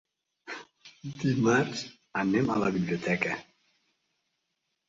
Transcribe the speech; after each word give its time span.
Dimarts 1.25 1.83
anem 2.23 2.51
a 2.55 2.57
la 2.65 2.73
biblioteca. 2.79 3.37